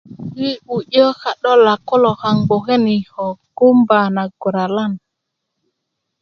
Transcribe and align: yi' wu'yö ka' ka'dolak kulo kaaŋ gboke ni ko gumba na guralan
yi' 0.39 0.53
wu'yö 0.69 1.07
ka' 1.11 1.19
ka'dolak 1.33 1.79
kulo 1.87 2.11
kaaŋ 2.21 2.37
gboke 2.45 2.75
ni 2.85 2.95
ko 3.13 3.25
gumba 3.57 3.97
na 4.15 4.23
guralan 4.41 4.91